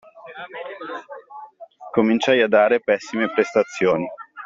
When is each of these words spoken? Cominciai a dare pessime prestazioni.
Cominciai 1.91 2.41
a 2.41 2.47
dare 2.47 2.79
pessime 2.81 3.29
prestazioni. 3.29 4.09